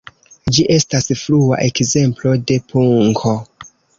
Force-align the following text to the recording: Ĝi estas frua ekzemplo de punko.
Ĝi 0.55 0.63
estas 0.75 1.09
frua 1.23 1.59
ekzemplo 1.67 2.35
de 2.53 2.59
punko. 2.73 3.37